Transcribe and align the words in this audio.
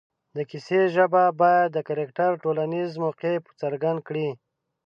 د 0.37 0.37
کیسې 0.49 0.81
ژبه 0.95 1.23
باید 1.41 1.67
د 1.73 1.77
کرکټر 1.87 2.31
ټولنیز 2.43 2.89
موقف 3.03 3.41
څرګند 3.61 3.99
کړي 4.07 4.29